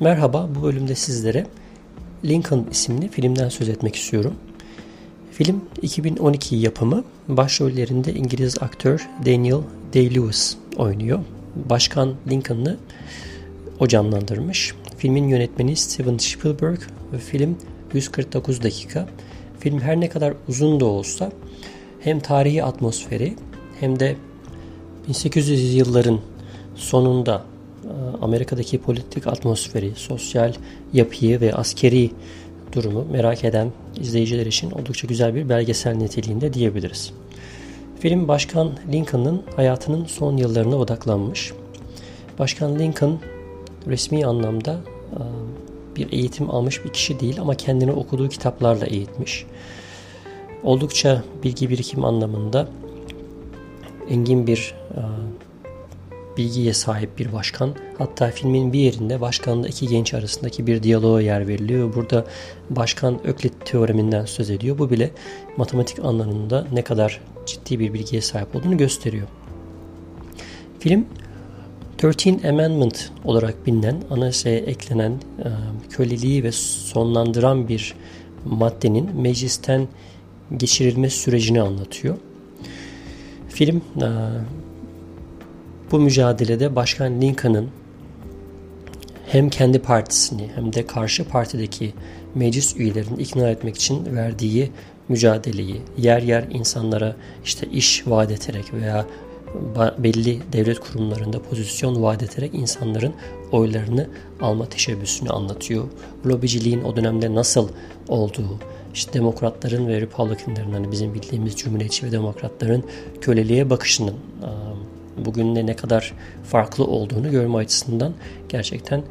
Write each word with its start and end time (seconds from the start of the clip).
Merhaba, 0.00 0.48
bu 0.54 0.62
bölümde 0.62 0.94
sizlere 0.94 1.46
Lincoln 2.24 2.66
isimli 2.70 3.08
filmden 3.08 3.48
söz 3.48 3.68
etmek 3.68 3.96
istiyorum. 3.96 4.34
Film 5.32 5.64
2012 5.82 6.56
yapımı. 6.56 7.04
Başrollerinde 7.28 8.12
İngiliz 8.12 8.62
aktör 8.62 9.08
Daniel 9.26 9.60
Day-Lewis 9.94 10.54
oynuyor. 10.76 11.18
Başkan 11.70 12.14
Lincoln'ı 12.30 12.76
o 13.80 13.88
canlandırmış. 13.88 14.74
Filmin 14.98 15.28
yönetmeni 15.28 15.76
Steven 15.76 16.18
Spielberg 16.18 16.80
ve 17.12 17.18
film 17.18 17.56
149 17.94 18.62
dakika. 18.62 19.08
Film 19.60 19.80
her 19.80 20.00
ne 20.00 20.08
kadar 20.08 20.34
uzun 20.48 20.80
da 20.80 20.84
olsa 20.84 21.32
hem 22.00 22.20
tarihi 22.20 22.64
atmosferi 22.64 23.36
hem 23.80 24.00
de 24.00 24.16
1800 25.08 25.74
yılların 25.74 26.20
sonunda 26.74 27.44
Amerika'daki 28.22 28.78
politik 28.78 29.26
atmosferi, 29.26 29.92
sosyal 29.96 30.52
yapıyı 30.92 31.40
ve 31.40 31.54
askeri 31.54 32.10
durumu 32.72 33.04
merak 33.12 33.44
eden 33.44 33.72
izleyiciler 34.00 34.46
için 34.46 34.70
oldukça 34.70 35.06
güzel 35.06 35.34
bir 35.34 35.48
belgesel 35.48 35.94
niteliğinde 35.94 36.52
diyebiliriz. 36.52 37.12
Film 38.00 38.28
Başkan 38.28 38.72
Lincoln'ın 38.92 39.42
hayatının 39.56 40.04
son 40.04 40.36
yıllarına 40.36 40.76
odaklanmış. 40.76 41.52
Başkan 42.38 42.78
Lincoln 42.78 43.18
resmi 43.86 44.26
anlamda 44.26 44.80
e, 45.12 45.20
bir 45.96 46.12
eğitim 46.12 46.50
almış 46.50 46.84
bir 46.84 46.92
kişi 46.92 47.20
değil 47.20 47.40
ama 47.40 47.54
kendini 47.54 47.92
okuduğu 47.92 48.28
kitaplarla 48.28 48.86
eğitmiş. 48.86 49.46
Oldukça 50.62 51.22
bilgi 51.44 51.70
birikim 51.70 52.04
anlamında 52.04 52.68
engin 54.10 54.46
bir 54.46 54.74
e, 54.90 55.00
bilgiye 56.38 56.72
sahip 56.72 57.18
bir 57.18 57.32
başkan. 57.32 57.74
Hatta 57.98 58.30
filmin 58.30 58.72
bir 58.72 58.78
yerinde 58.78 59.20
başkanla 59.20 59.68
iki 59.68 59.86
genç 59.86 60.14
arasındaki 60.14 60.66
bir 60.66 60.82
diyaloğa 60.82 61.20
yer 61.20 61.48
veriliyor. 61.48 61.94
Burada 61.94 62.24
başkan 62.70 63.26
Öklit 63.26 63.66
teoreminden 63.66 64.24
söz 64.24 64.50
ediyor. 64.50 64.78
Bu 64.78 64.90
bile 64.90 65.10
matematik 65.56 65.98
anlamında 66.04 66.66
ne 66.72 66.82
kadar 66.82 67.20
ciddi 67.46 67.78
bir 67.78 67.94
bilgiye 67.94 68.22
sahip 68.22 68.56
olduğunu 68.56 68.76
gösteriyor. 68.76 69.28
Film 70.78 71.06
13 72.04 72.26
Amendment 72.26 73.10
olarak 73.24 73.66
bilinen 73.66 74.02
anayasaya 74.10 74.58
eklenen 74.58 75.12
e, 75.12 75.48
köleliği 75.90 76.44
ve 76.44 76.52
sonlandıran 76.52 77.68
bir 77.68 77.94
maddenin 78.44 79.20
meclisten 79.20 79.88
geçirilme 80.56 81.10
sürecini 81.10 81.62
anlatıyor. 81.62 82.16
Film 83.48 83.82
e, 84.02 84.08
bu 85.90 86.00
mücadelede 86.00 86.76
Başkan 86.76 87.20
Lincoln'ın 87.20 87.68
hem 89.26 89.50
kendi 89.50 89.78
partisini 89.78 90.48
hem 90.54 90.72
de 90.72 90.86
karşı 90.86 91.24
partideki 91.24 91.94
meclis 92.34 92.76
üyelerini 92.76 93.22
ikna 93.22 93.50
etmek 93.50 93.76
için 93.76 94.16
verdiği 94.16 94.70
mücadeleyi 95.08 95.82
yer 95.98 96.22
yer 96.22 96.44
insanlara 96.50 97.16
işte 97.44 97.66
iş 97.66 98.06
vaat 98.06 98.30
ederek 98.30 98.74
veya 98.74 99.06
belli 99.98 100.38
devlet 100.52 100.80
kurumlarında 100.80 101.42
pozisyon 101.42 102.02
vaat 102.02 102.22
ederek 102.22 102.54
insanların 102.54 103.12
oylarını 103.52 104.08
alma 104.40 104.66
teşebbüsünü 104.66 105.30
anlatıyor. 105.30 105.84
Lobiciliğin 106.26 106.82
o 106.82 106.96
dönemde 106.96 107.34
nasıl 107.34 107.68
olduğu, 108.08 108.58
işte 108.94 109.12
demokratların 109.12 109.86
ve 109.86 110.00
Republicanların 110.00 110.72
hani 110.72 110.92
bizim 110.92 111.14
bildiğimiz 111.14 111.56
cumhuriyetçi 111.56 112.06
ve 112.06 112.12
demokratların 112.12 112.84
köleliğe 113.20 113.70
bakışının 113.70 114.14
bugünle 115.24 115.66
ne 115.66 115.76
kadar 115.76 116.14
farklı 116.44 116.84
olduğunu 116.84 117.30
görme 117.30 117.58
açısından 117.58 118.14
gerçekten 118.48 119.02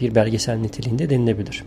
bir 0.00 0.14
belgesel 0.14 0.56
niteliğinde 0.56 1.10
denilebilir. 1.10 1.64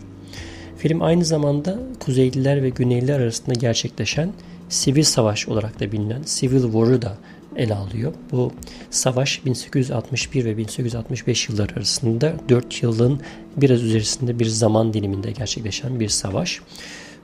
Film 0.76 1.02
aynı 1.02 1.24
zamanda 1.24 1.78
Kuzeyliler 2.00 2.62
ve 2.62 2.68
Güneyliler 2.68 3.20
arasında 3.20 3.54
gerçekleşen 3.54 4.32
sivil 4.68 5.02
savaş 5.02 5.48
olarak 5.48 5.80
da 5.80 5.92
bilinen 5.92 6.22
Civil 6.26 6.62
War'ı 6.62 7.02
da 7.02 7.16
ele 7.56 7.74
alıyor. 7.74 8.12
Bu 8.32 8.52
savaş 8.90 9.44
1861 9.44 10.44
ve 10.44 10.56
1865 10.56 11.48
yılları 11.48 11.76
arasında 11.76 12.34
4 12.48 12.82
yılın 12.82 13.20
biraz 13.56 13.82
üzerisinde 13.82 14.38
bir 14.38 14.46
zaman 14.46 14.92
diliminde 14.92 15.30
gerçekleşen 15.32 16.00
bir 16.00 16.08
savaş. 16.08 16.60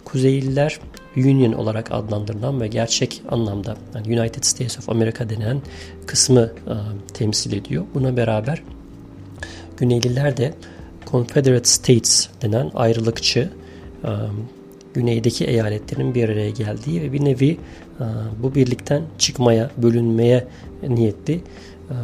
Kuzeyliler 0.05 0.81
Union 1.17 1.53
olarak 1.53 1.93
adlandırılan 1.93 2.61
ve 2.61 2.69
gerçek 2.69 3.23
anlamda 3.31 3.77
yani 3.95 4.21
United 4.21 4.45
States 4.45 4.79
of 4.79 4.89
America 4.89 5.29
denen 5.29 5.63
kısmı 6.07 6.41
e, 6.41 6.75
temsil 7.15 7.53
ediyor. 7.53 7.85
Buna 7.95 8.17
beraber 8.17 8.63
Güneyliler 9.77 10.37
de 10.37 10.55
Confederate 11.11 11.69
States 11.69 12.29
denen 12.43 12.71
ayrılıkçı 12.75 13.51
e, 14.05 14.11
güneydeki 14.95 15.45
eyaletlerin 15.45 16.15
bir 16.15 16.29
araya 16.29 16.51
geldiği 16.51 17.03
ve 17.03 17.13
bir 17.13 17.25
nevi 17.25 17.51
e, 17.51 18.05
bu 18.43 18.55
birlikten 18.55 19.03
çıkmaya, 19.19 19.71
bölünmeye 19.77 20.47
niyetli 20.89 21.35
e, 21.35 21.97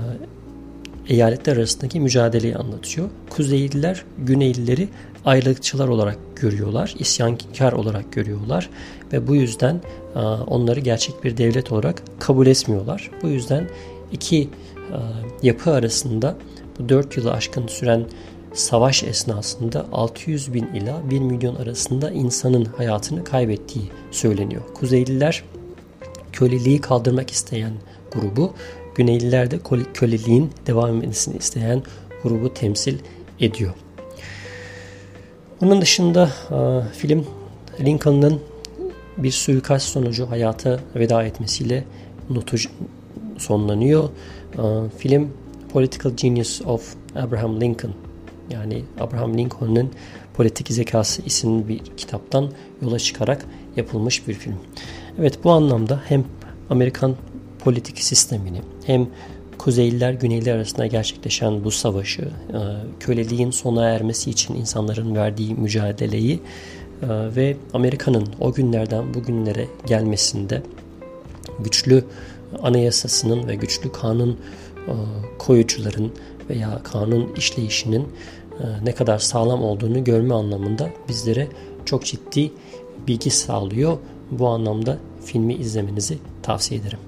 eyaletler 1.10 1.56
arasındaki 1.56 2.00
mücadeleyi 2.00 2.56
anlatıyor. 2.56 3.08
Kuzeyliler 3.30 4.04
Güneylileri 4.18 4.88
ayrılıkçılar 5.24 5.88
olarak 5.88 6.18
görüyorlar, 6.36 6.94
isyankar 6.98 7.72
olarak 7.72 8.12
görüyorlar 8.12 8.70
ve 9.12 9.26
bu 9.26 9.34
yüzden 9.34 9.80
onları 10.46 10.80
gerçek 10.80 11.24
bir 11.24 11.36
devlet 11.36 11.72
olarak 11.72 12.02
kabul 12.18 12.46
etmiyorlar. 12.46 13.10
Bu 13.22 13.28
yüzden 13.28 13.68
iki 14.12 14.48
yapı 15.42 15.70
arasında 15.70 16.36
bu 16.78 16.88
dört 16.88 17.16
yılı 17.16 17.32
aşkın 17.32 17.66
süren 17.66 18.06
savaş 18.54 19.04
esnasında 19.04 19.86
600 19.92 20.54
bin 20.54 20.66
ila 20.66 21.10
1 21.10 21.18
milyon 21.18 21.54
arasında 21.54 22.10
insanın 22.10 22.64
hayatını 22.64 23.24
kaybettiği 23.24 23.84
söyleniyor. 24.10 24.62
Kuzeyliler 24.74 25.44
köleliği 26.40 26.80
kaldırmak 26.80 27.30
isteyen 27.30 27.72
grubu, 28.12 28.54
Güneyliler 28.94 29.50
de 29.50 29.58
köleliğin 29.94 30.50
devam 30.66 30.98
etmesini 30.98 31.36
isteyen 31.36 31.82
grubu 32.22 32.54
temsil 32.54 32.98
ediyor. 33.40 33.74
Bunun 35.60 35.80
dışında 35.80 36.30
e, 36.50 36.58
film 36.96 37.26
Lincoln'ın 37.80 38.40
bir 39.16 39.30
suikast 39.30 39.88
sonucu 39.88 40.30
hayata 40.30 40.80
veda 40.94 41.24
etmesiyle 41.24 41.84
notu 42.30 42.56
sonlanıyor. 43.38 44.08
E, 44.54 44.62
film 44.98 45.28
Political 45.72 46.12
Genius 46.16 46.62
of 46.66 46.94
Abraham 47.16 47.60
Lincoln 47.60 47.92
yani 48.50 48.84
Abraham 49.00 49.38
Lincoln'ın 49.38 49.90
Politik 50.34 50.68
Zekası 50.68 51.22
isimli 51.22 51.68
bir 51.68 51.80
kitaptan 51.96 52.50
yola 52.82 52.98
çıkarak 52.98 53.46
yapılmış 53.76 54.28
bir 54.28 54.34
film. 54.34 54.56
Evet 55.18 55.44
bu 55.44 55.50
anlamda 55.50 56.00
hem 56.08 56.24
Amerikan 56.70 57.16
politik 57.58 57.98
sistemini 57.98 58.60
hem 58.86 59.08
Kuzeyliler 59.58 60.12
Güneyliler 60.12 60.54
arasında 60.56 60.86
gerçekleşen 60.86 61.64
bu 61.64 61.70
savaşı, 61.70 62.22
e, 62.22 62.58
köleliğin 63.00 63.50
sona 63.50 63.84
ermesi 63.84 64.30
için 64.30 64.54
insanların 64.54 65.14
verdiği 65.14 65.54
mücadeleyi 65.54 66.34
e, 67.02 67.06
ve 67.36 67.56
Amerika'nın 67.74 68.28
o 68.40 68.52
günlerden 68.52 69.14
bugünlere 69.14 69.66
gelmesinde 69.86 70.62
güçlü 71.58 72.04
anayasasının 72.62 73.48
ve 73.48 73.54
güçlü 73.54 73.92
kanun 73.92 74.30
e, 74.30 74.92
koyucuların 75.38 76.12
veya 76.50 76.82
kanun 76.82 77.34
işleyişinin 77.36 78.08
ne 78.82 78.94
kadar 78.94 79.18
sağlam 79.18 79.64
olduğunu 79.64 80.04
görme 80.04 80.34
anlamında 80.34 80.90
bizlere 81.08 81.48
çok 81.84 82.04
ciddi 82.04 82.52
bilgi 83.08 83.30
sağlıyor. 83.30 83.98
Bu 84.30 84.48
anlamda 84.48 84.98
filmi 85.24 85.54
izlemenizi 85.54 86.18
tavsiye 86.42 86.80
ederim. 86.80 86.98